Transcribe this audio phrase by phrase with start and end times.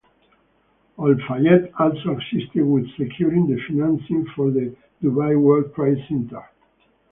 [0.97, 6.45] Al-Fayed also assisted with securing the financing for the Dubai World Trade Centre.